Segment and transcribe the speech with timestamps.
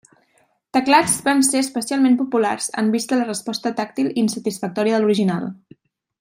[0.77, 5.47] Teclats van ser especialment populars en vista de la resposta tàctil insatisfactòria de l'original.